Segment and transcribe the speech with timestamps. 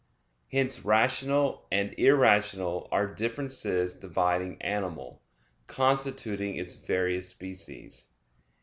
[0.51, 5.21] Hence "rational" and "irrational" are differences dividing animal,
[5.67, 8.07] constituting its various species.